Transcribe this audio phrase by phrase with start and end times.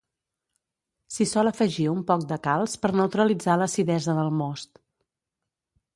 [1.15, 4.85] S'hi sol afegir un poc de calç per neutralitzar l'acidesa del most.